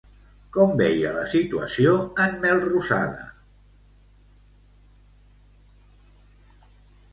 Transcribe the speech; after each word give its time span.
Com 0.55 0.71
veia 0.77 1.09
la 1.17 1.25
situació 1.33 1.91
en 2.25 2.33
Melrosada? 2.45 3.29